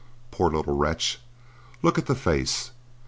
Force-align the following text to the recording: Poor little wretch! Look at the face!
Poor 0.31 0.49
little 0.49 0.75
wretch! 0.75 1.19
Look 1.83 1.99
at 1.99 2.07
the 2.07 2.15
face! 2.15 2.71